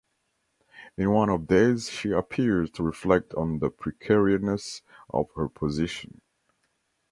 [0.97, 4.81] In one of these she appears to reflect on the precariousness
[5.11, 6.21] of her position.